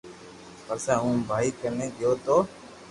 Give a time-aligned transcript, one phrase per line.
[0.65, 2.37] پسي ھون ڀائي ڪني گيو تو